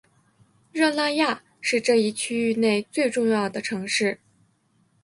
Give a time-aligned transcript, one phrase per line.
[0.71, 4.19] 热那亚是这一区域内最重要的城市。